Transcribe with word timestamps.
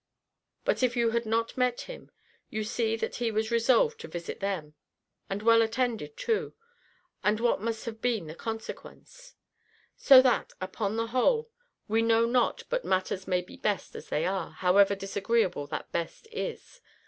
But 0.65 0.81
if 0.81 0.97
you 0.97 1.11
had 1.11 1.27
not 1.27 1.55
met 1.55 1.81
him, 1.81 2.09
you 2.49 2.63
see 2.63 2.95
that 2.95 3.17
he 3.17 3.29
was 3.29 3.51
resolved 3.51 3.99
to 3.99 4.07
visit 4.07 4.39
them, 4.39 4.73
and 5.29 5.43
well 5.43 5.61
attended 5.61 6.17
too: 6.17 6.55
and 7.23 7.39
what 7.39 7.61
must 7.61 7.85
have 7.85 8.01
been 8.01 8.25
the 8.25 8.33
consequence? 8.33 9.35
So 9.95 10.19
that, 10.23 10.53
upon 10.59 10.95
the 10.95 11.05
whole, 11.13 11.51
we 11.87 12.01
know 12.01 12.25
not 12.25 12.63
but 12.67 12.83
matters 12.83 13.27
may 13.27 13.41
be 13.41 13.57
best 13.57 13.95
as 13.95 14.09
they 14.09 14.25
are, 14.25 14.49
however 14.53 14.95
disagreeable 14.95 15.67
that 15.67 15.91
best 15.91 16.27
is. 16.31 16.81